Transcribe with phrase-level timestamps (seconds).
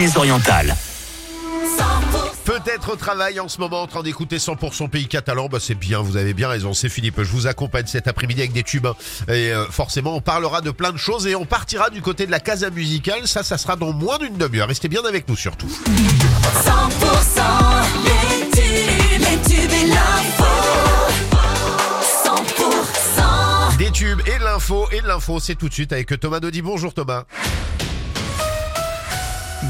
[0.00, 0.76] Les orientales.
[2.44, 6.00] Peut-être au travail en ce moment en train d'écouter 100% pays catalan, bah c'est bien,
[6.00, 8.86] vous avez bien raison, c'est Philippe, je vous accompagne cet après-midi avec des tubes
[9.26, 12.30] et euh, forcément on parlera de plein de choses et on partira du côté de
[12.30, 15.66] la casa musicale, ça ça sera dans moins d'une demi-heure, restez bien avec nous surtout.
[15.66, 15.90] 100%
[18.04, 20.44] les tubes, les tubes et l'info.
[22.24, 26.38] 100% Des tubes et de l'info et de l'info c'est tout de suite avec Thomas
[26.38, 27.24] Dodi, bonjour Thomas.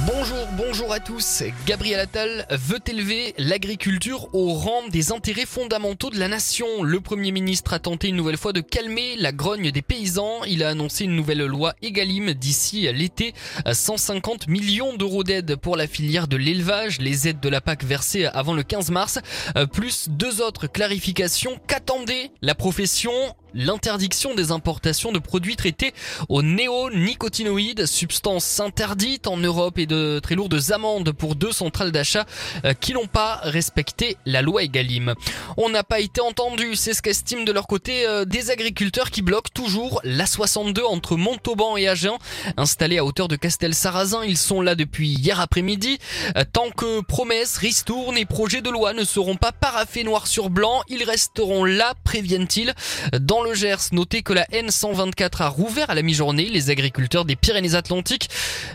[0.06, 1.42] Bonjour, bonjour à tous.
[1.66, 6.82] Gabriel Attal veut élever l'agriculture au rang des intérêts fondamentaux de la nation.
[6.82, 10.44] Le Premier ministre a tenté une nouvelle fois de calmer la grogne des paysans.
[10.46, 13.32] Il a annoncé une nouvelle loi Egalim d'ici l'été.
[13.64, 18.26] 150 millions d'euros d'aide pour la filière de l'élevage, les aides de la PAC versées
[18.26, 19.20] avant le 15 mars,
[19.56, 23.12] euh, plus deux autres clarifications qu'attendait la profession?
[23.54, 25.92] L'interdiction des importations de produits traités
[26.28, 32.26] aux néonicotinoïdes, substance interdite en Europe et de très lourdes amendes pour deux centrales d'achat
[32.64, 35.14] euh, qui n'ont pas respecté la loi Egalim.
[35.56, 39.22] On n'a pas été entendu, c'est ce qu'estiment de leur côté euh, des agriculteurs qui
[39.22, 42.16] bloquent toujours la 62 entre Montauban et Agen.
[42.56, 45.98] Installés à hauteur de Castel-Sarrazin, ils sont là depuis hier après-midi.
[46.36, 50.50] Euh, Tant que promesses, ristournes et projets de loi ne seront pas paraffés noir sur
[50.50, 52.74] blanc, ils resteront là, préviennent-ils.
[53.20, 56.48] Dans le Gers, notez que la N124 a rouvert à la mi-journée.
[56.48, 58.28] Les agriculteurs des Pyrénées-Atlantiques,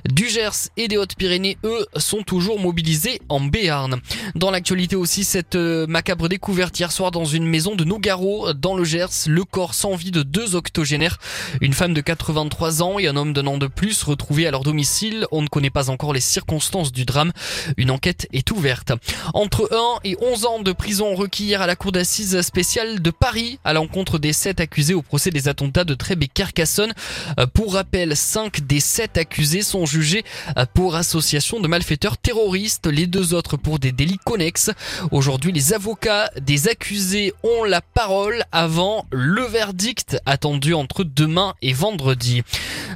[0.09, 4.01] du Gers et des Hautes-Pyrénées, eux, sont toujours mobilisés en Béarn.
[4.35, 8.75] Dans l'actualité aussi, cette euh, macabre découverte hier soir dans une maison de Nogaro, dans
[8.75, 11.17] le Gers, le corps sans vie de deux octogénaires,
[11.61, 14.63] une femme de 83 ans et un homme d'un an de plus retrouvés à leur
[14.63, 15.27] domicile.
[15.31, 17.31] On ne connaît pas encore les circonstances du drame.
[17.77, 18.93] Une enquête est ouverte.
[19.33, 23.11] Entre 1 et 11 ans de prison requis hier à la cour d'assises spéciale de
[23.11, 26.93] Paris à l'encontre des sept accusés au procès des attentats de Trèbes et Carcassonne.
[27.39, 30.23] Euh, Pour rappel, 5 des 7 accusés sont jugés
[30.57, 34.69] euh, pour association de malfaiteurs terroristes, les deux autres pour des délits connexes.
[35.09, 41.73] Aujourd'hui, les avocats des accusés ont la parole avant le verdict attendu entre demain et
[41.73, 42.43] vendredi.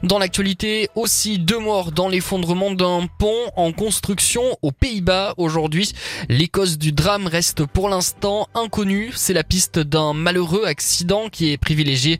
[0.04, 5.92] Dans l'actualité, aussi deux morts dans l'effondrement d'un pont en construction aux Pays-Bas aujourd'hui.
[6.30, 9.12] Les causes du drame restent pour l'instant inconnues.
[9.16, 12.20] C'est la piste d'un malheureux accident qui est privilégié.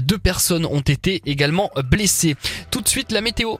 [0.00, 2.36] Deux personnes ont été également blessées.
[2.70, 3.56] Tout de suite, la météo.